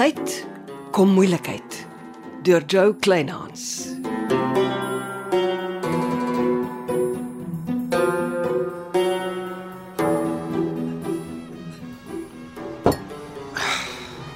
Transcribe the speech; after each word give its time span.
tyd 0.00 0.30
kom 0.96 1.10
moeilikheid 1.12 1.74
deur 2.46 2.62
Joe 2.64 2.94
Kleinhans. 3.04 3.64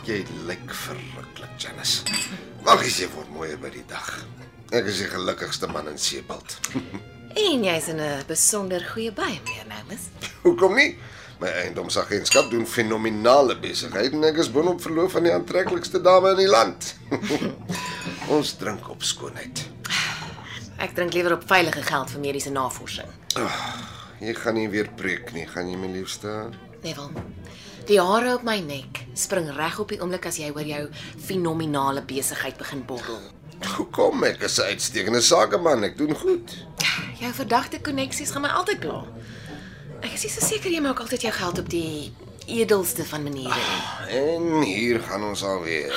Jy 0.05 0.19
lyk 0.45 0.69
verruklik, 0.69 1.57
Janice. 1.57 2.05
Mag 2.67 2.85
jy 2.85 3.09
word 3.15 3.33
mooier 3.33 3.57
by 3.57 3.73
die 3.73 3.87
dag. 3.89 4.13
Ek 4.69 4.85
is 4.93 5.01
die 5.01 5.09
gelukkigste 5.09 5.73
man 5.73 5.89
in 5.89 5.97
Seebald. 5.97 6.59
En 7.35 7.65
jy's 7.67 7.89
in 7.91 7.99
'n 7.99 8.23
besonder 8.29 8.85
goeie 8.93 9.11
by 9.11 9.33
meer 9.49 9.65
nou, 9.67 9.81
mis. 9.89 10.13
Hoekom 10.45 10.77
nie? 10.77 10.93
My 11.45 11.51
eiendomsagentskap 11.61 12.47
doen 12.49 12.63
fenominale 12.65 13.53
besigheid 13.61 14.15
en 14.17 14.23
ek 14.25 14.39
is 14.41 14.49
boonop 14.49 14.79
verloof 14.81 15.19
aan 15.19 15.27
die 15.27 15.33
aantreklikste 15.35 16.01
dame 16.01 16.31
in 16.33 16.39
die 16.41 16.49
land. 16.49 16.95
Ons 18.33 18.55
drink 18.57 18.87
op 18.89 19.05
skoonheid. 19.05 19.61
Ek 20.81 20.95
drink 20.97 21.13
liewer 21.13 21.35
op 21.37 21.45
veilige 21.51 21.83
geld 21.85 22.15
vir 22.15 22.23
mediese 22.23 22.53
navorsing. 22.55 23.13
Jy 24.25 24.33
gaan 24.41 24.57
nie 24.57 24.71
weer 24.73 24.89
preek 24.97 25.35
nie, 25.37 25.45
gaan 25.51 25.69
jy 25.69 25.77
my 25.83 25.93
liefste? 25.93 26.33
Neville. 26.81 27.27
Die 27.93 28.01
hare 28.01 28.39
op 28.39 28.49
my 28.49 28.57
nek 28.65 29.03
spring 29.13 29.53
reg 29.53 29.77
op 29.85 29.93
die 29.93 30.01
oomblik 30.01 30.31
as 30.31 30.41
jy 30.41 30.49
oor 30.49 30.65
jou 30.65 30.87
fenominale 31.29 32.07
besigheid 32.09 32.57
begin 32.57 32.87
borrel. 32.89 33.21
Hoekom 33.77 34.25
ek 34.25 34.49
is 34.49 34.57
'n 34.61 34.73
uitstekende 34.73 35.21
sakeman, 35.21 35.85
ek 35.85 35.99
doen 36.01 36.17
goed. 36.17 36.57
Jou 37.21 37.33
verdagte 37.33 37.85
koneksies 37.85 38.33
gaan 38.33 38.49
my 38.49 38.49
altyd 38.49 38.81
pla. 38.81 39.05
Ek 40.05 40.13
is 40.19 40.27
nie 40.27 40.33
so 40.35 40.45
seker 40.45 40.69
jy 40.69 40.83
maak 40.85 40.99
altyd 41.01 41.23
jou 41.25 41.33
geld 41.33 41.59
op 41.63 41.69
die 41.73 42.13
edelste 42.53 43.07
van 43.09 43.23
maniere 43.25 43.57
nie. 43.57 44.17
En 44.19 44.49
hier 44.69 44.99
gaan 45.01 45.23
ons 45.25 45.45
alweer. 45.49 45.95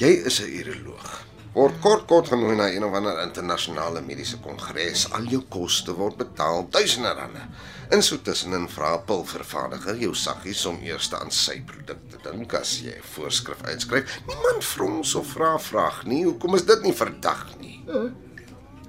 Jy 0.00 0.08
is 0.30 0.40
'n 0.40 0.48
uroloog. 0.60 1.10
Word 1.52 1.80
kort 1.80 2.06
kort 2.06 2.28
genooi 2.28 2.56
na 2.56 2.68
een 2.70 2.84
of 2.84 2.94
ander 2.94 3.20
internasionale 3.22 4.00
mediese 4.00 4.38
kongres. 4.38 5.12
Al 5.12 5.24
jou 5.24 5.42
koste 5.48 5.92
word 5.92 6.16
betaal, 6.16 6.66
duisende 6.70 7.12
rande. 7.12 7.42
In 7.90 8.02
so 8.02 8.16
tussenin 8.16 8.68
vra 8.68 8.96
pilvervaardiger 8.96 9.96
jou 9.96 10.14
saggies 10.14 10.66
om 10.66 10.78
eers 10.82 11.12
aan 11.12 11.30
sy 11.30 11.60
produk 11.66 11.98
te 12.10 12.30
dink 12.30 12.54
as 12.54 12.80
jy 12.80 12.94
'n 12.96 13.02
voorskrif 13.14 13.62
uitskryf. 13.62 14.20
Niemand 14.26 14.64
frons 14.64 15.14
of 15.14 15.26
vra 15.26 15.58
vraag 15.58 16.04
nie. 16.04 16.24
Hoekom 16.24 16.54
is 16.54 16.64
dit 16.64 16.82
nie 16.82 16.94
verdag 16.94 17.46
nie? 17.60 17.84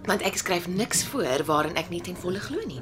Want 0.05 0.21
ek 0.21 0.37
skryf 0.37 0.67
niks 0.67 1.03
voor 1.03 1.43
waarin 1.45 1.75
ek 1.75 1.89
nie 1.89 2.01
ten 2.01 2.15
volle 2.15 2.39
glo 2.39 2.59
nie. 2.65 2.81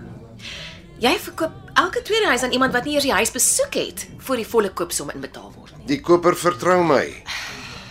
Jy 0.98 1.12
verkoop 1.22 1.54
elke 1.78 2.02
tweede 2.02 2.26
huis 2.32 2.42
aan 2.42 2.52
iemand 2.56 2.74
wat 2.74 2.88
nie 2.88 2.96
eers 2.96 3.06
die 3.06 3.14
huis 3.14 3.30
besoek 3.30 3.76
het 3.78 4.08
voor 4.26 4.40
die 4.40 4.48
volle 4.50 4.72
koopsom 4.74 5.12
inbetaal 5.14 5.52
word 5.54 5.76
nie. 5.78 5.86
Die 5.92 6.00
koper 6.02 6.34
vertrou 6.34 6.80
my. 6.82 7.04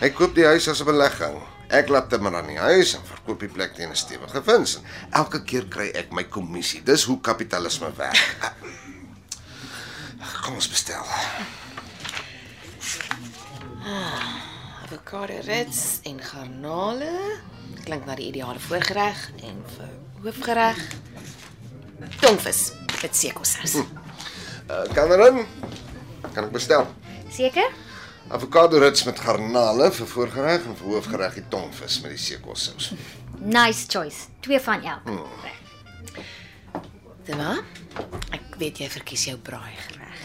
Hy 0.01 0.09
koop 0.11 0.33
die 0.35 0.43
huis 0.43 0.67
as 0.67 0.81
'n 0.83 0.89
belegging. 0.89 1.37
Ek 1.71 1.87
laat 1.87 2.09
timmer 2.09 2.35
aan 2.35 2.47
die 2.47 2.59
huis 2.59 2.95
en 2.95 3.05
verkoop 3.07 3.39
die 3.39 3.47
plek 3.47 3.75
teen 3.75 3.89
'n 3.89 3.95
stewige 3.95 4.41
wins. 4.43 4.75
En 4.75 4.83
elke 5.23 5.43
keer 5.43 5.65
kry 5.67 5.87
ek 5.95 6.11
my 6.11 6.23
kommissie. 6.23 6.83
Dis 6.83 7.03
hoe 7.03 7.21
kapitalisme 7.21 7.91
werk. 7.95 8.51
Kom 10.43 10.55
ons 10.55 10.69
bestel. 10.69 11.05
Avokado 14.83 15.39
rits 15.45 15.99
en 16.03 16.19
garnale. 16.19 17.39
Klink 17.85 18.05
na 18.05 18.15
die 18.15 18.27
ideale 18.27 18.59
voorgereg 18.59 19.31
en 19.43 19.63
vir 19.77 19.89
hoofgereg. 20.23 20.77
Tongvis 22.19 22.86
met 23.01 23.15
sekossous. 23.15 23.75
Uh, 23.75 24.83
kan 24.93 25.11
erin? 25.11 25.45
Kan 26.33 26.47
ek 26.47 26.51
bestel? 26.51 26.87
Seker? 27.31 27.69
Avokado 28.27 28.79
rits 28.83 29.05
met 29.07 29.19
garnale 29.23 29.91
vir 29.95 30.07
voorgereg 30.11 30.65
en 30.67 30.75
vir 30.75 30.89
hoofgereg 30.91 31.37
die 31.39 31.45
tongvis 31.51 32.01
met 32.03 32.11
die 32.11 32.19
sekossous. 32.19 32.91
Nice 33.39 33.85
choice. 33.87 34.27
Twee 34.43 34.59
van 34.59 34.83
elk. 34.83 35.07
Dima, 37.27 37.53
ek 38.35 38.57
weet 38.59 38.81
jy 38.83 38.89
verkies 38.91 39.25
jou 39.29 39.37
braai 39.39 39.75
gereg. 39.85 40.19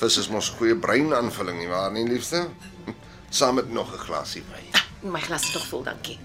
Vis 0.00 0.16
is 0.20 0.30
mos 0.32 0.48
goeie 0.56 0.76
breinaanvulling 0.78 1.60
nie 1.60 1.68
waar 1.70 1.92
nie, 1.92 2.06
liefste? 2.08 2.46
Saam 3.30 3.60
met 3.60 3.70
nog 3.72 3.92
'n 3.92 4.04
glasie 4.06 4.42
wyn. 4.48 5.12
My 5.12 5.20
glas 5.20 5.42
is 5.42 5.52
tog 5.52 5.66
vol, 5.68 5.82
dankie. 5.82 6.18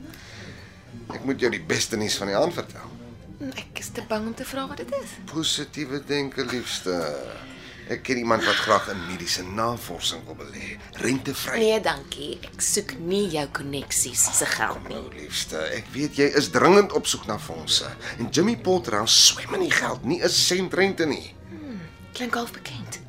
Ek 1.14 1.24
moet 1.26 1.40
jou 1.40 1.52
die 1.52 1.64
beste 1.64 1.98
nuus 1.98 2.16
van 2.18 2.28
die 2.28 2.36
aand 2.38 2.54
vertel. 2.54 2.93
Ek 3.42 3.80
is 3.80 3.90
te 3.90 4.04
bang 4.08 4.28
om 4.28 4.34
te 4.36 4.46
vra 4.46 4.68
wat 4.68 4.78
dit 4.78 4.92
is. 5.02 5.18
Positiewe 5.32 6.04
denke, 6.06 6.46
liefste. 6.46 6.94
Ek 7.92 8.04
ken 8.08 8.18
iemand 8.18 8.46
wat 8.48 8.56
graag 8.56 8.88
in 8.94 9.02
mediese 9.10 9.44
navorsing 9.44 10.24
wil 10.26 10.38
belê. 10.40 10.78
Rentevry. 11.04 11.58
Nee, 11.60 11.80
dankie. 11.84 12.38
Ek 12.48 12.62
soek 12.64 12.94
nie 13.00 13.26
jou 13.34 13.44
koneksies 13.52 14.24
se 14.38 14.46
geld 14.46 14.88
nie. 14.88 14.96
Nou, 14.96 15.10
liefste, 15.18 15.60
ek 15.76 15.90
weet 15.92 16.16
jy 16.22 16.30
is 16.40 16.48
dringend 16.54 16.96
op 16.96 17.10
soek 17.10 17.26
na 17.28 17.36
fondse. 17.40 17.90
En 18.20 18.30
Jimmy 18.32 18.56
Potterhouse 18.56 19.18
swem 19.34 19.58
in 19.60 19.68
die 19.68 19.76
geld, 19.76 20.06
nie 20.06 20.22
'n 20.24 20.30
sent 20.30 20.74
rente 20.74 21.06
nie. 21.06 21.36
Klink 22.14 22.36
half 22.36 22.54
bekend. 22.54 23.00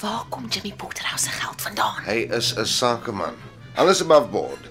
Waar 0.00 0.24
kom 0.28 0.46
Jimmy 0.48 0.74
Potterhouse 0.76 1.24
se 1.24 1.30
geld 1.30 1.62
vandaan? 1.62 2.02
Hy 2.04 2.28
is 2.30 2.54
'n 2.54 2.66
sakeman. 2.66 3.34
Alles 3.74 4.00
above 4.00 4.28
board. 4.28 4.70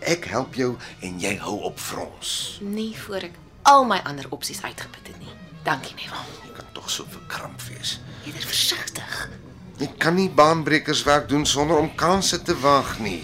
Ek 0.00 0.24
help 0.24 0.54
jou 0.54 0.76
en 1.00 1.20
jy 1.20 1.36
hou 1.36 1.60
op 1.60 1.78
frons. 1.78 2.58
Nie 2.60 2.96
voor 2.98 3.16
ek 3.16 3.34
al 3.62 3.84
my 3.84 4.00
ander 4.04 4.26
opsies 4.30 4.62
uitgeput 4.62 5.06
het 5.06 5.18
nie. 5.18 5.34
Dankie, 5.62 5.94
Neville. 5.94 6.24
Jy 6.46 6.52
kan 6.56 6.66
tog 6.72 6.90
so 6.90 7.04
verkramp 7.08 7.62
wees. 7.68 8.00
Eerder 8.26 8.46
versigtig. 8.46 9.28
Jy 9.78 9.88
kan 9.98 10.14
nie 10.14 10.30
baanbrekerswerk 10.30 11.28
doen 11.28 11.46
sonder 11.46 11.76
om 11.78 11.94
kansse 11.94 12.42
te 12.42 12.54
wag 12.60 12.98
nie. 12.98 13.22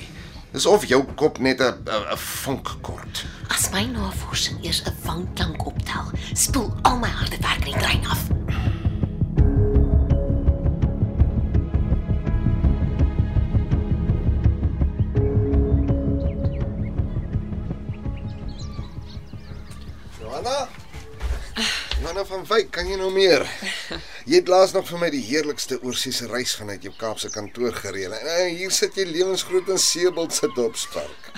Dis 0.53 0.67
of 0.67 0.87
jou 0.89 1.05
kop 1.15 1.39
net 1.39 1.61
'n 1.61 2.17
vonk 2.17 2.77
kort. 2.81 3.25
As 3.49 3.71
my 3.71 3.85
navorsing 3.85 4.65
eers 4.65 4.83
'n 4.83 4.95
wanklank 5.05 5.67
optel, 5.67 6.11
spoel 6.33 6.73
al 6.83 6.99
my 6.99 7.09
harde 7.09 7.39
werk 7.41 7.59
in 7.59 7.73
die 7.73 7.81
trein 7.81 8.07
af. 8.07 8.21
Van 22.39 22.47
Wyk, 22.47 22.69
kan 22.71 22.87
jy 22.87 22.95
nou 22.95 23.09
meer? 23.11 23.43
Jy 24.29 24.39
het 24.39 24.51
laas 24.53 24.71
nog 24.71 24.85
vir 24.87 25.01
my 25.01 25.09
die 25.11 25.25
heerlikste 25.27 25.81
oorseese 25.83 26.29
reis 26.31 26.53
vanuit 26.55 26.85
jou 26.87 26.93
Kaapse 26.95 27.33
kantoor 27.35 27.75
gereël. 27.75 28.13
En 28.15 28.29
eh, 28.31 28.53
hier 28.61 28.71
sit 28.71 28.95
jy 28.95 29.09
lewensgroot 29.09 29.73
in 29.75 29.81
Seebald 29.83 30.37
se 30.37 30.47
dopspark. 30.55 31.33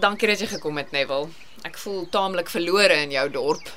Dankie 0.00 0.30
dat 0.30 0.40
jy 0.40 0.48
gekom 0.54 0.80
het, 0.80 0.94
Neville. 0.96 1.28
Ek 1.68 1.76
voel 1.82 2.06
taamlik 2.14 2.48
verlore 2.48 2.96
in 3.02 3.12
jou 3.12 3.26
dorp. 3.34 3.68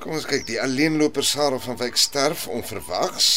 Kom 0.00 0.16
ons 0.16 0.24
kyk, 0.30 0.46
die 0.48 0.56
alleenloper 0.62 1.26
Sarah 1.26 1.60
van 1.66 1.76
Wyk 1.82 2.00
sterf 2.00 2.46
onverwags. 2.48 3.28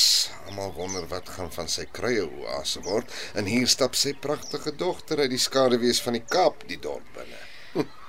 Almal 0.45 0.71
wonder 0.79 1.03
wat 1.11 1.35
gaan 1.35 1.51
van 1.51 1.67
sy 1.67 1.83
kruie 1.91 2.23
oase 2.23 2.85
word. 2.87 3.11
En 3.35 3.51
hier 3.51 3.67
stap 3.67 3.99
sy 3.99 4.15
pragtige 4.15 4.71
dogter 4.79 5.25
uit 5.25 5.35
die 5.35 5.43
skaduwees 5.49 5.99
van 6.05 6.15
die 6.15 6.23
Kaap 6.23 6.63
die 6.71 6.79
dorp 6.79 7.11
binne. 7.19 7.43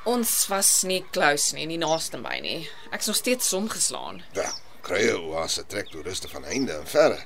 Ons 0.06 0.46
was 0.46 0.68
nie 0.86 1.00
close 1.10 1.54
nie, 1.56 1.64
nie 1.66 1.80
naaste 1.82 2.20
by 2.22 2.36
nie. 2.38 2.60
Ek's 2.94 3.08
nog 3.10 3.16
steeds 3.18 3.48
somgeslaan. 3.50 4.20
Wel, 4.36 4.52
kruie 4.86 5.16
oase 5.18 5.64
trek 5.66 5.88
toeriste 5.90 6.30
van 6.30 6.46
heinde 6.46 6.76
en 6.78 6.86
verre. 6.86 7.18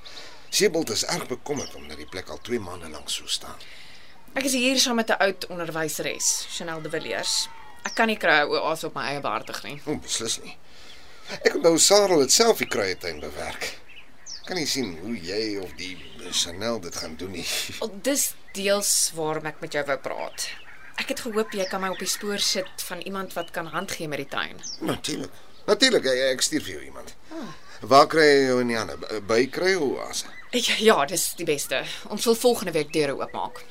Seebald 0.48 0.90
is 0.90 1.04
erg 1.04 1.26
bekommerd 1.28 1.74
omdat 1.76 2.00
die 2.00 2.08
plek 2.08 2.30
al 2.32 2.40
2 2.46 2.60
maande 2.64 2.88
lank 2.88 3.12
so 3.12 3.28
staan. 3.28 3.60
Ek 4.32 4.48
is 4.48 4.56
hier 4.56 4.78
saam 4.80 4.96
met 4.96 5.10
'n 5.10 5.20
oud 5.26 5.46
onderwyseres, 5.46 6.46
Chanel 6.56 6.80
de 6.82 6.90
Villiers. 6.90 7.48
Ek 7.84 7.94
kan 7.94 8.06
nie 8.06 8.16
kry 8.16 8.40
oase 8.48 8.86
op 8.86 8.94
my 8.94 9.04
eie 9.12 9.20
behartig 9.20 9.62
nie. 9.62 9.80
O, 9.86 9.96
beslis 9.96 10.38
nie. 10.40 10.56
Ek 11.44 11.54
onthou 11.54 11.78
Sarah 11.78 12.18
het 12.18 12.32
self 12.32 12.58
die 12.58 12.66
kruietuin 12.66 13.20
bewerk. 13.20 13.78
Kan 14.44 14.56
nie 14.56 14.66
sien 14.66 14.96
hoe 15.02 15.14
jy 15.14 15.58
of 15.62 15.72
die 15.76 15.96
Chanel 16.30 16.80
dit 16.80 16.96
gaan 16.96 17.16
doen 17.16 17.30
nie. 17.30 17.46
Wel, 17.80 17.92
dis 18.02 18.34
deels 18.52 19.10
waarom 19.14 19.46
ek 19.46 19.60
met 19.60 19.72
jou 19.72 19.84
wou 19.84 19.98
praat. 19.98 20.48
Ek 21.00 21.08
het 21.14 21.20
gehoop 21.24 21.52
jy 21.56 21.64
kan 21.70 21.80
my 21.80 21.88
op 21.94 21.98
die 22.02 22.08
spoor 22.10 22.38
sit 22.44 22.82
van 22.88 23.00
iemand 23.08 23.32
wat 23.38 23.50
kan 23.56 23.66
hand 23.72 23.92
gee 23.96 24.08
met 24.08 24.18
die 24.20 24.28
tuin. 24.28 24.58
Natuurlik. 24.84 25.30
Natuurlik, 25.66 26.04
ek, 26.10 26.20
ek 26.34 26.42
stuur 26.44 26.62
vir 26.66 26.72
jou 26.76 26.82
iemand. 26.84 27.14
Waar 27.80 28.06
kry 28.12 28.24
jy 28.26 28.40
jou 28.50 28.58
in 28.60 28.68
die 28.72 28.78
ander 28.78 28.98
by- 29.28 29.46
kry 29.52 29.74
oase? 29.80 30.26
Ja, 30.52 30.74
ja, 30.82 31.04
dis 31.06 31.28
die 31.38 31.46
beste. 31.46 31.82
Ons 32.10 32.24
wil 32.28 32.34
volgende 32.34 32.72
week 32.74 32.92
deure 32.92 33.14
oopmaak. 33.16 33.62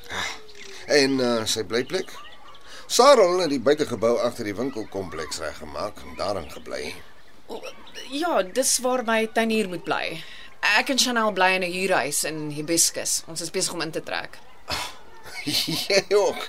En 0.88 1.18
uh, 1.20 1.44
sy 1.46 1.62
blyplek? 1.68 2.10
Sarah 2.90 3.36
het 3.42 3.50
die 3.52 3.60
buitegebou 3.62 4.16
agter 4.24 4.48
die 4.48 4.54
winkelkompleks 4.58 5.38
reggemaak 5.44 6.00
en 6.02 6.16
daarin 6.18 6.50
gebly. 6.50 6.94
O, 7.46 7.60
Ja, 8.10 8.40
dis 8.42 8.78
waar 8.82 9.04
my 9.06 9.26
tuinier 9.30 9.68
moet 9.70 9.84
bly. 9.86 10.24
Ek 10.78 10.88
en 10.90 10.98
Chanel 10.98 11.30
bly 11.32 11.52
in 11.58 11.62
'n 11.62 11.70
huurhuis 11.72 12.24
in 12.24 12.50
Hibiscus. 12.50 13.22
Ons 13.28 13.40
is 13.40 13.50
besig 13.54 13.72
om 13.72 13.80
in 13.86 13.90
te 13.94 14.02
trek. 14.02 14.38
jy 15.44 16.04
ook. 16.16 16.48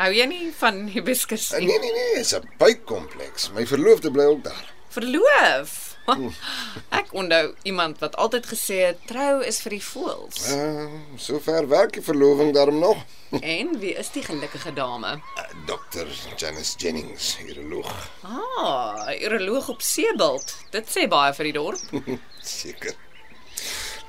Hou 0.00 0.08
jy 0.16 0.24
nie 0.30 0.48
van 0.56 0.86
Hibiscus 0.88 1.50
Nee 1.52 1.66
nie? 1.66 1.78
nee 1.78 1.92
nee, 1.92 2.14
dit 2.14 2.24
is 2.24 2.32
'n 2.32 2.48
buitekompleks. 2.58 3.50
My 3.52 3.66
verloofde 3.66 4.10
bly 4.10 4.24
ook 4.24 4.44
daar. 4.44 4.66
Verloof. 4.88 5.96
Ek 7.00 7.12
onthou 7.12 7.54
iemand 7.62 7.98
wat 7.98 8.16
altyd 8.16 8.46
gesê 8.46 8.78
het 8.86 9.02
trou 9.06 9.44
is 9.44 9.60
vir 9.60 9.76
die 9.76 9.82
voëls. 9.84 10.38
Uh, 10.54 10.86
sover 11.16 11.68
werk 11.68 11.92
die 11.92 12.02
verloving 12.02 12.54
daarom 12.54 12.78
nog. 12.78 13.04
En 13.56 13.76
wie 13.78 13.92
is 13.94 14.10
die 14.10 14.22
gelukkige 14.22 14.72
dame? 14.72 15.20
Dr. 15.66 16.08
Janice 16.36 16.74
Jennings, 16.78 17.36
uroloog. 17.46 17.92
Ah, 18.22 19.06
uroloog 19.20 19.68
op 19.68 19.82
Seebult. 19.82 20.56
Dit 20.70 20.88
sê 20.90 21.06
baie 21.08 21.34
vir 21.34 21.44
die 21.44 21.52
dorp. 21.52 21.80
Seker. 22.56 22.96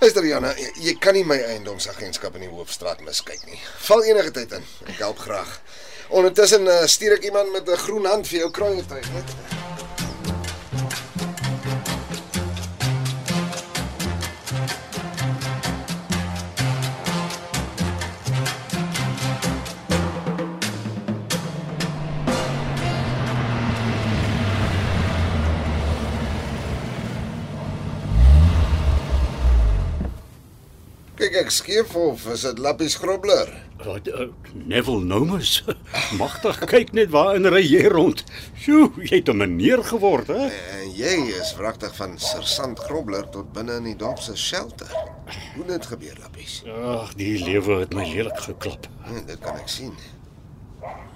Luister 0.02 0.26
Jana, 0.26 0.50
jy, 0.58 0.70
jy 0.82 0.94
kan 0.98 1.14
nie 1.14 1.22
my 1.30 1.36
eiendomsagentskap 1.46 2.34
in 2.40 2.48
die 2.48 2.50
Hoofstraat 2.50 3.04
miskyk 3.06 3.44
nie. 3.46 3.60
Val 3.86 4.02
enige 4.10 4.32
tyd 4.34 4.56
in. 4.58 4.66
Ek 4.90 4.98
help 4.98 5.22
graag. 5.22 5.52
Ondertussen 6.10 6.66
uh, 6.66 6.80
stuur 6.90 7.20
ek 7.20 7.28
iemand 7.30 7.54
met 7.54 7.70
'n 7.70 7.84
groen 7.86 8.10
hand 8.10 8.26
vir 8.26 8.40
jou 8.40 8.50
kruietuig, 8.58 9.06
net. 9.14 9.36
Ek 31.42 31.50
skief 31.54 31.96
of 31.98 32.26
is 32.30 32.44
dit 32.46 32.60
Lappies 32.62 32.96
Grobler? 33.02 33.50
Wat 33.82 34.06
uh, 34.14 34.28
Neville 34.54 35.02
Nomus. 35.10 35.64
Magtig, 36.22 36.60
kyk 36.70 36.92
net 36.94 37.10
waarin 37.14 37.50
ry 37.50 37.62
jy 37.66 37.88
rond. 37.90 38.22
Sjoe, 38.62 38.92
jy 39.02 39.22
het 39.22 39.32
'n 39.32 39.40
meneer 39.42 39.82
geword, 39.88 40.30
hè? 40.30 40.50
En 40.78 40.92
jy 40.94 41.16
is 41.40 41.56
wragtig 41.58 41.96
van 41.98 42.14
Sersant 42.22 42.80
Grobler 42.86 43.26
tot 43.34 43.50
binne 43.56 43.80
in 43.82 43.90
die 43.90 43.96
dorp 43.98 44.22
se 44.22 44.36
shelter. 44.38 44.94
Hoe 45.56 45.66
dit 45.66 45.86
gebeur, 45.86 46.20
Lappies? 46.22 46.62
Ag, 46.70 47.16
die 47.18 47.34
lewe 47.42 47.80
het 47.82 47.94
my 47.98 48.06
lelik 48.06 48.38
geklap. 48.46 48.86
Hm, 49.08 49.26
dit 49.26 49.42
kan 49.42 49.58
ek 49.58 49.70
sien. 49.70 49.98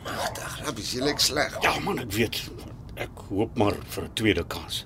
Magtig, 0.06 0.60
Lappies, 0.66 0.92
jy 0.98 1.06
lyk 1.06 1.22
sleg. 1.22 1.62
Ja 1.62 1.78
man, 1.86 2.02
ek 2.02 2.12
weet. 2.18 2.42
Ek 2.96 3.26
hoop 3.30 3.58
maar 3.58 3.78
vir 3.94 4.04
'n 4.10 4.14
tweede 4.14 4.46
kans. 4.48 4.86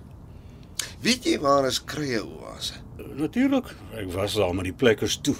Weet 1.00 1.24
jy 1.24 1.40
waar 1.40 1.66
is 1.68 1.80
kruie 1.80 2.20
oase? 2.20 2.89
Natuurlik, 3.16 3.66
ek 3.96 4.12
was 4.14 4.34
daar 4.34 4.54
met 4.56 4.64
die 4.70 4.74
plek 4.74 5.02
is 5.02 5.18
toe. 5.22 5.36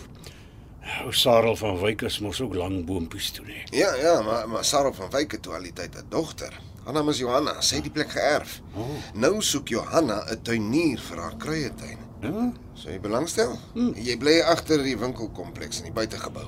Ou 1.04 1.12
Sarel 1.14 1.56
van 1.56 1.78
Wyk 1.80 2.02
is 2.08 2.20
mos 2.20 2.40
ook 2.42 2.56
lang 2.56 2.86
boontjies 2.86 3.32
toe, 3.32 3.46
nee. 3.46 3.64
Ja, 3.72 3.94
ja, 3.96 4.22
maar 4.22 4.48
maar 4.50 4.64
Sarah 4.66 4.94
van 4.94 5.10
Wyk 5.14 5.32
het 5.32 5.42
toe 5.42 5.54
al 5.54 5.62
die 5.68 5.74
tyd 5.74 5.96
'n 5.96 6.06
dogter. 6.10 6.54
Haar 6.84 6.94
naam 6.94 7.10
is 7.10 7.18
Johanna. 7.20 7.62
Sy 7.62 7.76
het 7.76 7.84
die 7.84 7.92
plek 7.92 8.10
geërf. 8.12 8.62
Oh. 8.76 8.88
Nou 9.14 9.42
soek 9.42 9.68
Johanna 9.68 10.24
'n 10.32 10.42
tuinier 10.42 11.00
vir 11.00 11.18
haar 11.18 11.36
kruietuin. 11.38 11.98
Ja, 12.22 12.52
Sou 12.74 12.92
jy 12.92 13.00
belangstel? 13.00 13.60
Hmm. 13.74 13.94
Jy 13.96 14.18
bly 14.18 14.40
agter 14.42 14.84
die 14.84 14.98
winkelkompleks 14.98 15.78
in 15.78 15.84
die 15.84 15.92
buitegebou. 15.94 16.46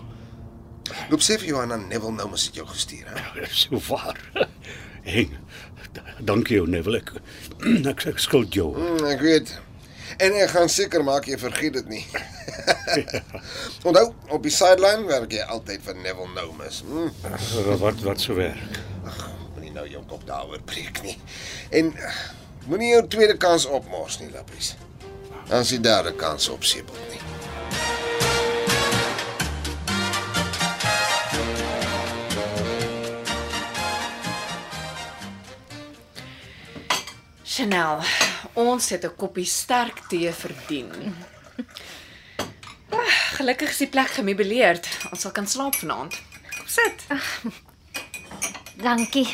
Loop 1.09 1.19
sê 1.21 1.37
vir 1.39 1.47
Johanna 1.47 1.75
Neville 1.77 2.11
nou 2.11 2.29
mos 2.29 2.45
het 2.45 2.55
jou 2.55 2.67
gestuur, 2.67 3.05
hè? 3.07 3.45
so 3.49 3.79
waar. 3.87 4.17
D- 5.93 6.01
Dankie 6.25 6.55
jou 6.55 6.67
Neville. 6.69 6.97
Ek 6.97 7.11
ek, 7.91 8.05
ek 8.05 8.19
skuld 8.19 8.53
jou. 8.53 8.73
Hmm, 8.75 9.05
ek 9.05 9.19
weet. 9.21 9.59
En 10.17 10.35
ek 10.41 10.49
gaan 10.55 10.69
seker 10.69 11.03
maak 11.03 11.27
jy 11.29 11.37
vergeet 11.39 11.73
dit 11.79 11.89
nie. 11.89 12.05
Onthou, 13.87 14.05
op 14.29 14.43
die 14.43 14.53
sideline 14.53 15.07
werk 15.09 15.33
jy 15.33 15.45
altyd 15.55 15.83
vir 15.85 15.99
Neville 16.03 16.33
Nomus. 16.35 16.81
Hmm. 16.87 17.11
Wat 17.81 18.03
wat 18.05 18.23
so 18.23 18.37
werk. 18.39 18.79
Moenie 19.55 19.73
nou 19.75 19.87
jou 19.89 20.03
kop 20.09 20.25
daaroor 20.27 20.61
breek 20.65 21.01
nie. 21.05 21.17
En 21.69 21.93
moenie 22.67 22.93
jou 22.95 23.03
tweede 23.07 23.37
kans 23.37 23.65
opmors 23.65 24.19
nie, 24.21 24.31
Lappies. 24.33 24.75
Dan 25.47 25.65
is 25.65 25.75
die 25.75 25.83
derde 25.83 26.13
kans 26.15 26.49
op 26.49 26.63
nie. 26.63 27.21
Chanel, 37.43 37.99
ons 38.53 38.89
het 38.89 39.03
'n 39.05 39.15
koppie 39.15 39.45
sterk 39.45 39.99
tee 40.09 40.31
verdien. 40.31 41.15
Ah, 42.91 43.19
Gelukkig 43.37 43.69
is 43.69 43.77
die 43.77 43.87
plek 43.87 44.09
gemeubileerd. 44.09 44.87
Ons 45.11 45.21
sal 45.21 45.31
kan 45.31 45.47
slaap 45.47 45.75
vanaand. 45.75 46.13
Kom 46.57 46.67
sit. 46.67 47.05
Dankie. 48.81 49.27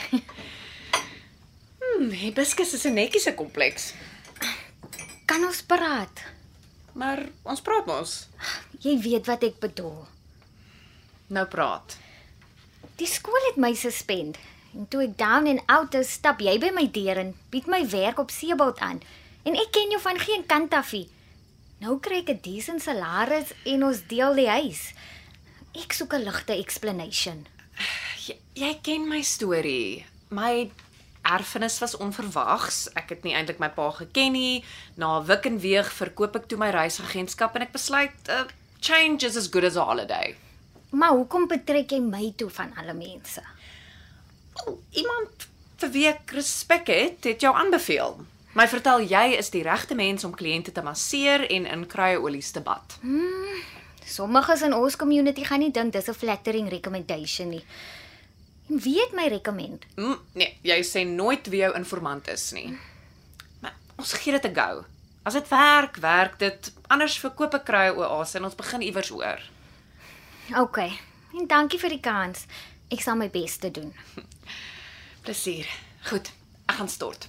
Hmm, 1.81 2.10
Hibiscus 2.12 2.74
is 2.74 2.86
'n 2.86 2.94
netjiese 2.94 3.34
kompleks, 3.36 3.94
Kan 5.25 5.44
ons 5.46 5.62
praat? 5.62 6.22
maar 6.94 7.25
ons 7.44 7.62
praat 7.62 7.86
mos. 7.86 8.28
Jy 8.80 9.00
weet 9.02 9.25
wat 9.25 9.44
ek 9.44 9.60
bedoel. 9.60 10.08
Nou 11.28 11.46
praat. 11.46 11.98
Die 12.96 13.08
skool 13.08 13.42
het 13.48 13.58
my 13.58 13.74
suspend. 13.74 14.38
En 14.74 14.88
toe 14.88 15.04
ek 15.04 15.18
down 15.18 15.48
en 15.48 15.62
out 15.66 15.94
is, 15.94 16.12
stap 16.19 16.42
jy 16.44 16.58
by 16.60 16.72
my 16.75 16.88
deur 16.92 17.18
en 17.18 17.36
bied 17.54 17.68
my 17.68 17.84
werk 17.90 18.19
op 18.19 18.31
Seebout 18.31 18.80
aan. 18.80 19.02
En 19.48 19.56
ek 19.56 19.72
ken 19.72 19.94
jou 19.94 20.02
van 20.02 20.19
geen 20.19 20.46
kant 20.46 20.74
af 20.74 20.92
nie. 20.92 21.08
Nou 21.80 22.00
kry 22.02 22.24
ek 22.24 22.30
'n 22.30 22.42
decent 22.42 22.81
salaris 22.81 23.54
en 23.66 23.84
ons 23.84 24.02
deel 24.08 24.34
die 24.34 24.50
huis. 24.50 24.94
Ek 25.75 25.94
soek 25.94 26.14
'n 26.14 26.25
ligte 26.25 26.54
explanation. 26.54 27.46
Jy, 28.25 28.36
jy 28.54 28.74
ken 28.81 29.08
my 29.08 29.22
storie. 29.22 30.06
My 30.30 30.72
erfenis 31.22 31.80
was 31.80 31.98
onverwags. 31.98 32.90
Ek 32.96 33.10
het 33.10 33.24
nie 33.24 33.36
eintlik 33.36 33.60
my 33.60 33.69
pa 33.69 33.92
geken 33.92 34.31
nie. 34.31 34.64
Na 34.96 35.22
wik 35.22 35.46
en 35.46 35.60
weeg 35.60 35.92
verkoop 35.92 36.36
ek 36.36 36.48
toe 36.48 36.58
my 36.58 36.69
reisagentskap 36.69 37.56
en 37.56 37.62
ek 37.62 37.72
besluit 37.72 38.16
uh, 38.30 38.46
change 38.81 39.24
is 39.24 39.38
as 39.38 39.48
good 39.48 39.64
as 39.64 39.78
a 39.78 39.84
holiday. 39.84 40.36
Maar 40.90 41.12
hoekom 41.12 41.48
betrek 41.48 41.92
jy 41.92 42.00
my 42.00 42.34
toe 42.36 42.50
van 42.50 42.74
alle 42.80 42.94
mense? 42.94 43.44
Wel, 44.65 44.80
Iemand 44.92 45.48
vir 45.77 45.89
wie 45.94 46.07
ek 46.09 46.31
respek 46.33 46.88
het, 46.88 47.24
het 47.24 47.42
jou 47.42 47.54
aanbeveel. 47.56 48.18
My 48.57 48.65
vertel 48.68 49.04
jy 49.06 49.36
is 49.38 49.51
die 49.54 49.62
regte 49.62 49.95
mens 49.95 50.24
om 50.25 50.33
kliënte 50.33 50.71
te 50.74 50.81
masseer 50.81 51.44
en 51.54 51.68
in 51.69 51.86
kruieolies 51.86 52.50
te 52.51 52.63
bad. 52.65 52.98
Sommiges 54.07 54.63
in 54.65 54.74
ons 54.74 54.95
community 54.98 55.44
gaan 55.45 55.62
nie 55.62 55.71
dink 55.71 55.94
dis 55.94 56.09
'n 56.09 56.13
flattering 56.13 56.69
recommendation 56.69 57.50
nie. 57.50 57.63
En 58.69 58.80
wie 58.80 59.00
het 59.00 59.13
my 59.13 59.27
recommend? 59.27 59.86
Mm, 59.95 60.18
nee, 60.33 60.57
jy 60.62 60.81
sê 60.83 61.06
nooit 61.06 61.48
wie 61.48 61.59
jou 61.59 61.75
informant 61.75 62.27
is 62.27 62.51
nie. 62.51 62.77
Maar 63.62 63.75
ons 63.95 64.13
gee 64.13 64.31
dit 64.31 64.45
'n 64.45 64.56
go. 64.56 64.86
As 65.24 65.33
dit 65.33 65.48
werk, 65.48 65.98
werk 65.98 66.40
dit. 66.40 66.73
Anders 66.87 67.19
verkoop 67.19 67.54
ek 67.54 67.66
kruieoase 67.66 68.37
en 68.37 68.44
ons 68.44 68.56
begin 68.56 68.81
iewers 68.81 69.09
hoor. 69.09 69.42
OK. 70.57 70.78
En 71.33 71.47
dankie 71.47 71.80
vir 71.80 71.90
die 71.90 71.99
kans. 71.99 72.45
Ek 72.88 73.02
sal 73.04 73.18
my 73.20 73.28
bes 73.28 73.58
te 73.60 73.68
doen. 73.72 73.90
Plesier. 75.26 75.68
Goed, 76.08 76.30
ek 76.72 76.78
gaan 76.80 76.88
stort. 76.88 77.28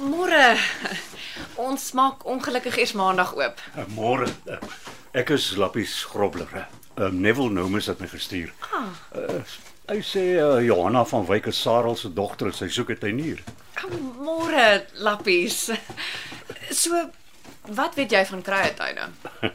Môre. 0.00 0.56
Ons 1.60 1.90
maak 1.92 2.24
ongelukkig 2.24 2.78
eers 2.80 2.94
maandag 2.96 3.34
oop. 3.36 3.60
Uh, 3.76 3.84
Môre. 3.92 4.30
Uh, 4.48 4.56
ek 5.12 5.34
is 5.36 5.50
Lappies 5.60 5.98
Grobler. 6.08 6.48
Uh, 6.96 7.10
Neville 7.12 7.52
Nomus 7.52 7.92
het 7.92 8.00
my 8.00 8.08
gestuur. 8.08 8.48
Ah. 8.72 8.88
Uh, 9.12 9.44
hy 9.92 10.00
sê 10.00 10.24
uh, 10.40 10.56
Johanna 10.64 11.04
van 11.12 11.28
Wyk 11.28 11.50
is 11.52 11.60
Sarel 11.60 12.00
se 12.00 12.08
dogter 12.16 12.48
en 12.48 12.56
sy 12.56 12.70
soek 12.72 12.96
'n 12.96 13.02
tuinier. 13.04 13.44
Môre, 13.90 14.86
lappies. 15.04 15.70
So, 16.70 17.04
wat 17.76 17.96
weet 17.98 18.12
jy 18.12 18.24
van 18.32 18.42
kruietuine? 18.42 19.12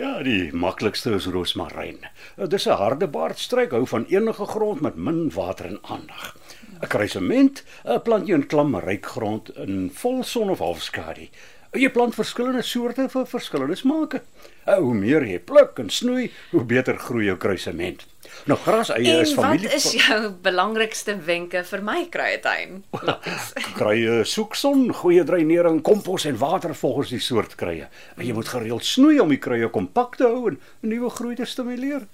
Ja, 0.00 0.22
die 0.24 0.48
maklikste 0.56 1.10
is 1.18 1.26
roosmaryn. 1.28 1.98
Uh, 2.38 2.46
dis 2.48 2.64
'n 2.64 2.78
harde 2.80 3.06
baardstruik, 3.12 3.74
hou 3.76 3.84
van 3.86 4.06
enige 4.08 4.46
grond 4.48 4.80
met 4.80 4.96
min 4.96 5.28
water 5.30 5.66
en 5.66 5.78
aandag. 5.82 6.32
'n 6.80 6.88
Kruisement, 6.88 7.62
plant 8.02 8.26
jy 8.26 8.34
in 8.34 8.46
klam 8.46 8.72
ryk 8.76 9.06
grond 9.06 9.52
in 9.56 9.90
volson 9.92 10.50
of 10.50 10.64
halfskadu. 10.64 11.28
Jy 11.72 11.88
plant 11.88 12.12
verskillende 12.12 12.60
soorte 12.68 13.06
vir 13.08 13.28
verskillende 13.30 13.76
smake. 13.80 14.18
Uh, 14.66 14.74
hoe 14.76 14.92
meer 14.92 15.24
jy 15.24 15.38
pluk 15.40 15.78
en 15.80 15.88
snoei, 15.88 16.26
hoe 16.50 16.64
beter 16.68 16.98
groei 17.00 17.30
jou 17.30 17.36
kruisement. 17.40 18.02
Nou 18.44 18.58
graseie 18.60 19.14
is 19.22 19.32
En 19.32 19.38
wat 19.38 19.46
familie 19.46 19.70
is 19.72 19.86
jou 19.96 20.18
belangrikste 20.44 21.16
wenke 21.24 21.62
vir 21.64 21.84
my 21.84 22.02
kruietuin? 22.12 22.82
Krye 23.78 24.20
soek 24.28 24.56
son, 24.60 24.84
goeie 25.00 25.24
dreinering, 25.24 25.80
kompos 25.86 26.28
en 26.28 26.36
water 26.40 26.76
volgens 26.76 27.14
die 27.16 27.22
soort 27.24 27.56
krye. 27.56 27.88
En 28.18 28.26
jy 28.26 28.36
moet 28.36 28.52
gereeld 28.52 28.84
snoei 28.84 29.16
om 29.24 29.32
die 29.32 29.40
krye 29.40 29.72
kompak 29.72 30.20
te 30.20 30.28
hou 30.28 30.52
en 30.52 30.60
nuwe 30.84 31.08
groei 31.16 31.38
te 31.40 31.48
stimuleer. 31.48 32.04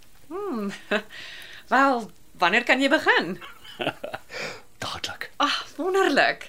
Wel, 1.74 2.04
wanneer 2.38 2.64
kan 2.68 2.78
jy 2.78 2.94
begin? 2.94 3.40
Dadelik. 4.82 5.32
Ag, 5.42 5.64
wonderlik. 5.76 6.46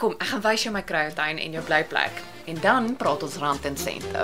Kom, 0.00 0.14
ek 0.16 0.30
gaan 0.30 0.40
wys 0.40 0.62
jou 0.64 0.70
my 0.72 0.80
kruiertuin 0.80 1.36
en 1.36 1.52
jou 1.52 1.60
blyplek 1.68 2.22
en 2.48 2.56
dan 2.64 2.86
praat 2.96 3.20
ons 3.26 3.34
rand 3.36 3.66
en 3.68 3.74
sente. 3.76 4.22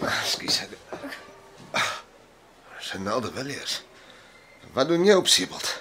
Ekskuus. 0.00 0.62
Genade 2.88 3.28
ah, 3.28 3.34
Villiers. 3.36 3.82
Wat 4.72 4.88
doen 4.88 5.04
jy 5.04 5.20
op 5.20 5.28
Siebald? 5.28 5.74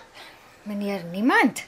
Meneer, 0.68 1.08
niemand. 1.16 1.64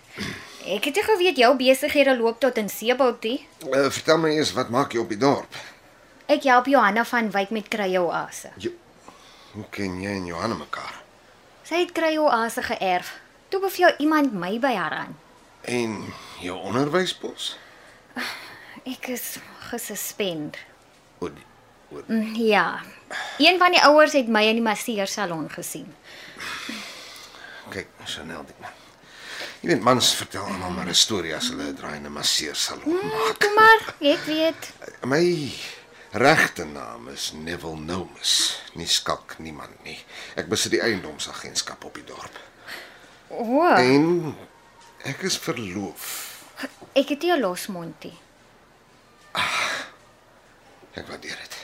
Ek 0.65 0.85
het 0.87 0.97
geweet 1.03 1.37
jou 1.37 1.55
besighede 1.59 2.15
loop 2.17 2.39
tot 2.39 2.57
in 2.57 2.69
Seboutie. 2.69 3.47
Uh, 3.67 3.89
vertel 3.91 4.17
my 4.17 4.29
eers 4.37 4.53
wat 4.55 4.69
maak 4.71 4.93
jy 4.95 4.99
op 5.03 5.09
die 5.11 5.17
dorp? 5.19 5.55
Ek 6.31 6.43
help 6.47 6.65
Johanna 6.71 7.03
van 7.05 7.31
Wyk 7.31 7.49
met 7.51 7.67
kryeoase. 7.67 8.53
Hoe 9.53 9.65
ken 9.69 9.99
jy 10.01 10.09
en 10.17 10.25
Johanna 10.25 10.55
mekaar? 10.55 11.01
Sy 11.67 11.81
het 11.83 11.91
kryeoase 11.91 12.63
geërf. 12.63 13.11
Toe 13.51 13.59
beveel 13.61 13.91
iemand 13.99 14.33
my 14.33 14.55
by 14.59 14.71
haar 14.73 14.95
aan. 15.03 15.17
En 15.61 15.99
jou 16.41 16.55
onderwyspos? 16.59 17.57
Ek 18.87 19.07
is 19.13 19.37
gesuspend. 19.69 20.57
O, 21.19 21.27
die- 21.29 21.45
o, 21.91 22.01
Mm, 22.07 22.35
Ja. 22.35 22.81
Een 23.37 23.57
van 23.59 23.71
die 23.71 23.81
ouers 23.83 24.13
het 24.13 24.27
my 24.27 24.41
in 24.47 24.55
die 24.55 24.63
masseursalon 24.63 25.49
gesien. 25.49 25.95
kyk, 27.69 27.87
Chanel 28.05 28.43
dit. 28.45 28.55
Jy 29.63 29.69
weet 29.71 29.83
mans 29.85 30.09
vertel 30.19 30.43
almal 30.43 30.73
maar 30.75 30.89
'n 30.91 30.95
storie 30.95 31.35
as 31.35 31.47
hulle 31.49 31.69
'n 31.71 31.75
draai 31.75 31.95
in 31.95 32.05
'n 32.05 32.11
masseursalon 32.11 32.99
maak. 33.07 33.39
Kom 33.39 33.53
maar, 33.55 33.95
ek 34.01 34.19
weet. 34.27 34.71
My 35.11 35.51
regte 36.11 36.65
naam 36.65 37.07
is 37.07 37.31
Neville 37.33 37.79
Nomus. 37.79 38.59
Nie 38.75 38.87
skalk 38.87 39.35
niemand 39.39 39.83
nie. 39.83 39.97
Ek 40.35 40.47
besit 40.49 40.71
die 40.71 40.81
eiendomsagentskap 40.81 41.83
op 41.83 41.93
die 41.95 42.03
dorp. 42.03 42.35
O, 43.29 43.63
En 43.75 44.35
ek 45.03 45.21
is 45.23 45.37
verloof. 45.37 46.29
ek 46.93 47.09
het 47.09 47.21
jou 47.23 47.39
losmontie. 47.39 48.13
Ek 50.93 51.07
waardeer 51.07 51.37
dit. 51.41 51.55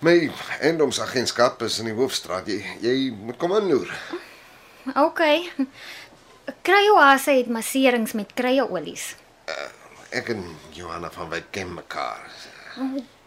My 0.00 0.30
eiendomsagentskap 0.60 1.62
is 1.62 1.78
in 1.78 1.84
die 1.90 1.94
hoofstraat. 1.98 2.46
Jy 2.46 2.62
jy 2.80 3.10
moet 3.12 3.36
kom 3.36 3.52
inloer. 3.56 3.90
OK. 4.94 5.20
Kryeoase 6.68 7.32
het 7.32 7.46
masserings 7.48 8.12
met 8.12 8.34
kryeolies. 8.36 9.14
Ek 10.12 10.26
en 10.34 10.42
Johanna 10.76 11.08
van 11.14 11.30
Wyk 11.32 11.46
ken 11.56 11.70
mekaar. 11.72 12.26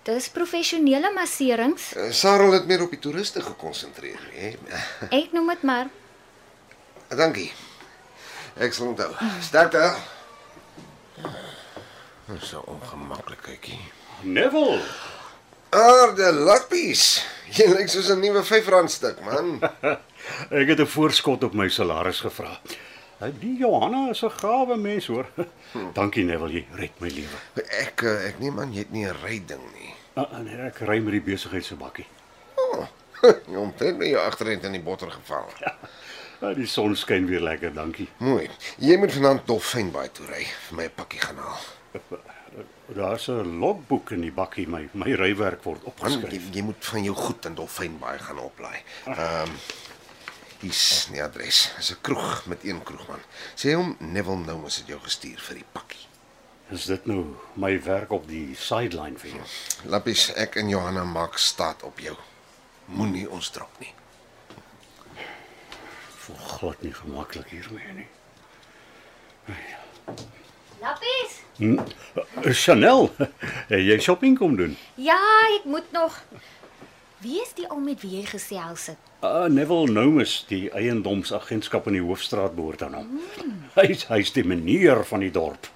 Dis 0.06 0.28
professionele 0.30 1.10
masserings. 1.16 1.88
Eh, 1.98 2.12
Sarel 2.14 2.54
het 2.54 2.68
meer 2.70 2.84
op 2.86 2.94
die 2.94 3.00
toeriste 3.02 3.42
gekonsentreer, 3.42 4.22
hè. 4.36 4.52
Ek 5.10 5.34
noem 5.34 5.50
dit 5.56 5.64
maar. 5.66 5.90
Dankie. 7.10 7.48
Ek 8.62 8.78
sal 8.78 8.92
onthou. 8.92 9.10
Sterkte. 9.42 9.90
Dis 12.30 12.46
so 12.54 12.62
ongemaklik, 12.70 13.42
kykie. 13.48 13.82
Neville. 14.22 14.86
Aarde 15.74 16.30
lappies. 16.46 17.26
Jy 17.58 17.72
lyk 17.74 17.90
soos 17.90 18.14
'n 18.14 18.22
nuwe 18.22 18.46
R5 18.46 18.86
stuk, 19.00 19.26
man. 19.26 19.58
Ek 20.62 20.68
het 20.76 20.80
'n 20.80 20.94
voorskot 20.94 21.44
op 21.44 21.54
my 21.58 21.70
salaris 21.70 22.22
gevra. 22.22 22.60
Nou, 23.22 23.32
Die 23.40 23.58
Johanna 23.58 24.10
is 24.10 24.22
'n 24.26 24.30
gawe 24.32 24.78
mens 24.78 25.06
hoor. 25.08 25.28
Dankie 25.98 26.24
Neville, 26.26 26.54
jy 26.54 26.66
red 26.76 27.00
my 27.00 27.10
lewe. 27.10 27.38
Ek 27.82 28.02
eh, 28.02 28.28
ek 28.32 28.40
neem 28.42 28.60
aan 28.60 28.74
jy 28.74 28.80
het 28.86 28.92
nie 28.92 29.06
'n 29.06 29.16
ryding 29.24 29.62
nie. 29.78 29.94
Uh, 30.18 30.40
nee, 30.44 30.58
ek 30.58 30.80
ry 30.90 30.98
met 31.00 31.14
die 31.14 31.22
besigheid 31.22 31.66
se 31.66 31.76
bakkie. 31.76 32.08
Oh, 32.58 32.88
jy 33.52 33.56
omtrent 33.62 34.00
by 34.02 34.10
jou 34.10 34.20
agterend 34.26 34.64
in 34.66 34.72
die 34.80 34.82
botter 34.84 35.12
geval. 35.12 35.46
Uh, 36.42 36.56
die 36.58 36.66
son 36.66 36.96
skyn 36.98 37.28
weer 37.30 37.40
lekker, 37.46 37.70
dankie. 37.74 38.08
Mooi. 38.18 38.48
Jy 38.82 38.96
moet 38.98 39.12
vanaand 39.14 39.44
Dolfynbaai 39.46 40.08
toe 40.12 40.26
ry 40.26 40.40
vir 40.50 40.76
my 40.80 40.86
'n 40.90 40.96
pakkie 40.96 41.20
gaan 41.22 41.38
haal. 41.38 41.62
Daar's 42.98 43.28
'n 43.30 43.60
logboek 43.62 44.10
in 44.18 44.22
die 44.26 44.32
bakkie, 44.34 44.66
my 44.68 44.90
my 44.94 45.14
rywerk 45.14 45.62
word 45.64 45.84
Man, 45.84 45.86
jy, 45.86 45.92
opgeskryf. 45.94 46.48
jy 46.56 46.62
moet 46.66 46.86
van 46.86 47.04
jou 47.04 47.14
goed 47.16 47.46
in 47.46 47.54
Dolfynbaai 47.56 48.18
gaan 48.20 48.40
oplaai. 48.40 48.82
Ehm 49.06 49.46
um, 49.46 49.54
hier's 50.62 51.08
die 51.12 51.22
adres. 51.24 51.72
Dis 51.78 51.92
'n 51.92 52.02
kroeg 52.02 52.46
met 52.46 52.64
een 52.64 52.84
kroegman. 52.84 53.22
Sê 53.56 53.74
hom 53.74 53.96
Neville 54.00 54.46
Nomus 54.46 54.78
het 54.78 54.88
jou 54.88 55.00
gestuur 55.00 55.40
vir 55.40 55.56
die 55.56 55.70
pakkie. 55.72 56.06
Is 56.72 56.86
dit 56.86 57.06
nou 57.06 57.36
my 57.54 57.84
werk 57.84 58.12
op 58.12 58.28
die 58.28 58.56
sideline 58.56 59.18
vir 59.20 59.30
jou? 59.30 59.46
Lappies, 59.92 60.30
ek 60.40 60.56
en 60.56 60.70
Johanna 60.70 61.04
maak 61.04 61.38
staat 61.38 61.84
op 61.84 62.00
jou. 62.00 62.16
Moenie 62.86 63.30
ons 63.30 63.50
drop 63.50 63.80
nie. 63.80 63.94
Voel 66.18 66.36
glad 66.36 66.82
nie 66.82 66.94
gemaklik 66.94 67.50
hiermee 67.50 67.94
nie. 67.94 68.08
Lappies? 70.82 71.42
Hm? 71.58 71.78
Chanel, 72.54 73.10
jy 73.90 74.00
shopping 74.00 74.38
kom 74.38 74.56
doen? 74.56 74.78
Ja, 74.96 75.20
ek 75.58 75.68
moet 75.70 75.92
nog. 75.92 76.24
Wie 77.22 77.38
is 77.42 77.52
die 77.54 77.68
ou 77.70 77.78
met 77.82 78.02
wie 78.02 78.16
jy 78.18 78.24
gesels 78.26 78.88
het? 78.90 79.10
Uh, 79.22 79.46
Neville 79.46 79.92
Nomus, 79.94 80.40
die 80.50 80.72
eiendomsagentskap 80.74 81.86
in 81.92 82.00
die 82.00 82.02
hoofstraat 82.02 82.56
behoort 82.58 82.82
aan 82.82 82.96
hom. 82.98 83.20
Hy's 83.76 84.08
hy's 84.10 84.32
die 84.34 84.44
meneer 84.48 85.04
van 85.06 85.22
die 85.22 85.30
dorp. 85.34 85.70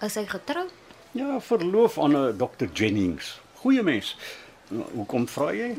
Is 0.00 0.14
hy 0.16 0.22
getroud? 0.30 0.70
Ja, 1.18 1.40
verloof 1.42 1.98
aan 1.98 2.14
'n 2.16 2.36
Dr 2.38 2.70
Jennings. 2.72 3.40
Goeie 3.62 3.82
mens. 3.82 4.16
Nou, 4.68 4.86
Hoekom 4.94 5.26
vra 5.28 5.50
jy? 5.52 5.74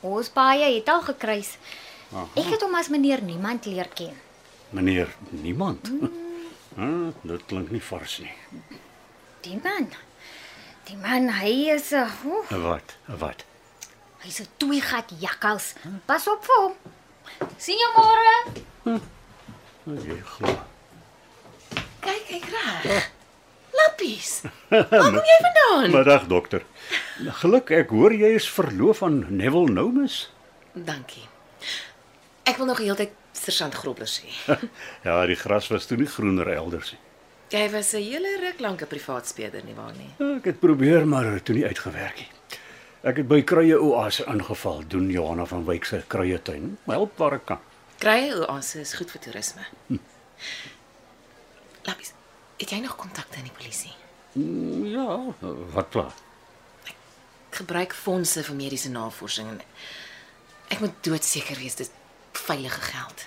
Ons 0.00 0.32
baie 0.32 0.74
het 0.74 0.88
al 0.88 1.02
gekruis. 1.02 1.58
Ek 2.34 2.48
het 2.54 2.62
hom 2.62 2.74
as 2.74 2.88
meneer 2.88 3.22
Niemand 3.22 3.66
leer 3.66 3.88
ken. 3.94 4.16
Meneer 4.70 5.08
niemand. 5.30 5.90
Hm, 6.76 7.10
dit 7.22 7.44
klink 7.46 7.70
nie 7.70 7.80
vars 7.80 8.18
nie. 8.18 8.32
Die 9.40 9.56
man. 9.64 9.86
Die 10.84 10.96
man, 10.96 11.30
hy 11.40 11.70
is 11.72 11.90
'n 11.92 12.04
uh, 12.04 12.62
Wat? 12.64 12.96
Wat? 13.06 13.44
Hy's 14.24 14.40
'n 14.40 14.46
tweegat 14.58 15.12
jakkals. 15.20 15.74
Pas 16.06 16.26
op 16.28 16.44
vir 16.44 16.56
hom. 16.62 16.74
Sien 17.58 17.78
jou 17.78 17.92
môre. 17.96 19.00
Jy 19.86 20.20
glo. 20.24 20.56
Kyk, 22.00 22.22
kyk 22.28 22.46
reg. 22.50 23.10
Lappies. 23.76 24.42
Waar 24.70 24.88
kom 25.12 25.14
jy 25.22 25.38
vandaan? 25.44 25.90
Middag 25.92 26.26
dokter. 26.26 26.62
Geluk 27.42 27.70
ek 27.70 27.90
hoor 27.90 28.12
jy 28.14 28.34
is 28.38 28.48
verloof 28.48 29.02
aan 29.02 29.26
Neville 29.36 29.70
Nomus. 29.72 30.30
Dankie. 30.74 31.26
Ek 32.46 32.56
wil 32.58 32.66
nog 32.66 32.78
heeltyd 32.78 33.10
sergeant 33.32 33.74
Grobler 33.74 34.08
sê. 34.08 34.26
Ja, 35.06 35.26
die 35.26 35.36
gras 35.36 35.68
was 35.68 35.86
toe 35.86 35.96
nie 35.98 36.06
groener 36.08 36.48
elders 36.48 36.92
nie. 36.94 37.00
Jy 37.50 37.68
was 37.70 37.92
'n 37.94 38.02
hele 38.02 38.32
ruk 38.42 38.60
lank 38.60 38.82
'n 38.82 38.86
privaat 38.86 39.26
speler 39.28 39.62
nie 39.64 39.74
waar 39.74 39.92
nie. 39.94 40.10
Ja, 40.18 40.36
Ek 40.36 40.44
het 40.44 40.60
probeer 40.60 41.06
maar 41.06 41.42
toe 41.42 41.54
nie 41.54 41.66
uitgewerk 41.66 42.16
nie. 42.16 42.30
Ek 43.02 43.16
het 43.20 43.28
by 43.28 43.42
Kruie 43.46 43.76
Oase 43.80 44.24
ingeval, 44.30 44.82
doen 44.88 45.10
Johanna 45.10 45.44
van 45.46 45.64
Wyk 45.64 45.84
se 45.84 46.00
kruie 46.08 46.38
tuin. 46.42 46.78
Help 46.88 47.18
waar 47.20 47.36
ek 47.38 47.44
kan. 47.46 47.60
Krye 48.02 48.32
oase 48.48 48.80
is 48.82 48.92
goed 48.98 49.10
vir 49.14 49.20
toerisme. 49.24 49.62
Lappies, 51.86 52.10
het 52.60 52.72
jy 52.74 52.80
nog 52.84 52.96
kontakte 53.00 53.38
in 53.40 53.46
die 53.48 53.54
polisie? 53.56 53.92
Mm, 54.36 54.84
Ja, 54.92 55.16
wat 55.72 55.88
pla? 55.94 56.06
Ek 56.90 56.98
gebruik 57.62 57.94
fondse 57.96 58.42
vir 58.44 58.56
mediese 58.58 58.90
navorsing 58.92 59.48
en 59.54 59.62
ek 60.74 60.82
moet 60.82 60.98
doodseker 61.06 61.56
wees 61.62 61.78
dit 61.78 61.90
veilige 62.36 62.80
geld. 62.90 63.26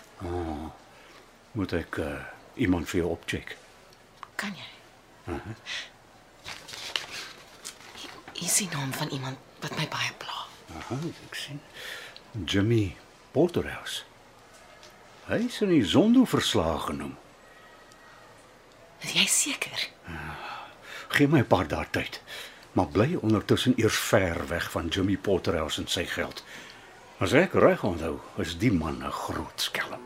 Moet 1.58 1.74
ek 1.80 1.98
uh, 2.04 2.12
iemand 2.62 2.90
vir 2.92 3.02
jou 3.02 3.10
opcheck? 3.16 3.56
Kan 4.40 4.54
jy? 4.60 4.70
Hier 8.38 8.48
is 8.48 8.60
die 8.62 8.70
naam 8.74 8.94
van 8.96 9.10
iemand 9.16 9.38
wat 9.62 9.76
my 9.78 9.88
baie 9.88 10.12
pla. 10.18 10.46
Aha, 10.78 10.98
ek 11.28 11.36
sien. 11.36 11.60
Jimmy 12.46 12.96
Polterhouse. 13.32 14.04
Hy 15.30 15.44
is 15.46 15.62
in 15.62 15.74
die 15.74 15.86
Zondo 15.86 16.26
verslag 16.26 16.88
genoem. 16.90 17.16
Is 19.06 19.14
jy 19.14 19.26
seker? 19.26 19.88
Gee 21.10 21.28
my 21.28 21.40
'n 21.40 21.48
paar 21.48 21.68
dae 21.68 21.86
tyd. 21.92 22.22
Maar 22.74 22.88
bly 22.88 23.16
ondertussen 23.22 23.74
eers 23.78 23.98
ver 23.98 24.48
weg 24.48 24.72
van 24.72 24.88
Jimmy 24.88 25.18
Potterhouse 25.18 25.82
en 25.82 25.88
sy 25.88 26.06
geld. 26.06 26.44
As 27.20 27.34
ek 27.34 27.54
reg 27.54 27.84
onthou, 27.84 28.20
is 28.38 28.58
die 28.58 28.72
man 28.72 29.04
'n 29.04 29.12
groot 29.12 29.62
skelm. 29.62 30.00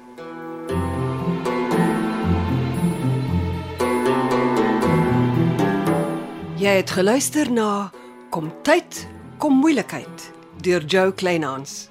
Jy 6.58 6.70
het 6.70 6.92
geluister 6.92 7.52
na 7.52 7.92
Kom 8.30 8.54
tyd, 8.64 9.08
kom 9.44 9.58
moeilikheid 9.60 10.32
deur 10.64 10.86
Jo 10.88 11.12
Kleinhans. 11.12 11.90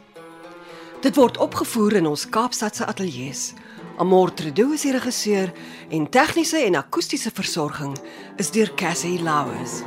Dit 1.05 1.19
word 1.21 1.37
opgevoer 1.37 1.99
in 1.99 2.09
ons 2.09 2.25
Kaapstadse 2.33 2.87
ateljee 2.89 3.35
se. 3.37 3.59
Amor 4.01 4.33
Tredo 4.33 4.71
is 4.73 4.87
die 4.87 4.95
regisseur 4.97 5.53
en 5.93 6.09
tegniese 6.09 6.63
en 6.65 6.81
akoestiese 6.81 7.35
versorging 7.37 7.93
is 8.41 8.55
deur 8.57 8.73
Cassie 8.81 9.19
Lauers. 9.21 9.83